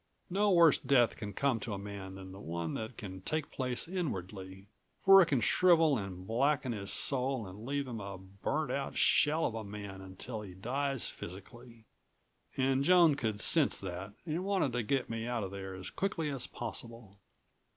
[0.31, 3.87] No worse death can come to a man than the one that can take place
[3.87, 4.65] inwardly,
[5.05, 9.45] for it can shrivel and blacken his soul and leave him a burnt out shell
[9.45, 11.85] of a man until he dies physically.
[12.57, 16.29] And Joan could sense that, and wanted to get me out of there as quickly
[16.31, 17.19] as possible.